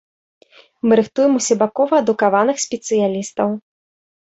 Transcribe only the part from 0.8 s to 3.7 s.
Мы рыхтуем усебакова адукаваных спецыялістаў.